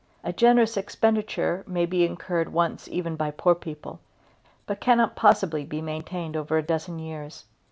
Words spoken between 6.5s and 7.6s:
a dozen years.